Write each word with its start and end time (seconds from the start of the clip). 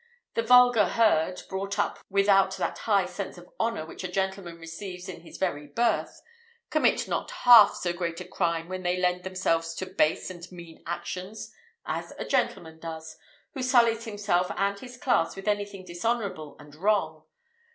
The 0.33 0.41
vulgar 0.41 0.85
herd, 0.87 1.43
brought 1.47 1.77
up 1.77 2.03
without 2.09 2.57
that 2.57 2.75
high 2.79 3.05
sense 3.05 3.37
of 3.37 3.47
honour 3.59 3.85
which 3.85 4.03
a 4.03 4.07
gentleman 4.07 4.57
receives 4.57 5.07
in 5.07 5.21
his 5.21 5.37
very 5.37 5.67
birth, 5.67 6.23
commit 6.71 7.07
not 7.07 7.29
half 7.29 7.75
so 7.75 7.93
great 7.93 8.19
a 8.19 8.25
crime 8.25 8.67
when 8.67 8.81
they 8.81 8.97
lend 8.97 9.23
themselves 9.23 9.75
to 9.75 9.85
base 9.85 10.31
and 10.31 10.43
mean 10.51 10.81
actions, 10.87 11.53
as 11.85 12.13
a 12.17 12.25
gentleman 12.25 12.79
does, 12.79 13.15
who 13.53 13.61
sullies 13.61 14.05
himself 14.05 14.51
and 14.57 14.79
his 14.79 14.97
class 14.97 15.35
with 15.35 15.47
anything 15.47 15.85
dishonourable 15.85 16.55
and 16.57 16.73
wrong. 16.73 17.25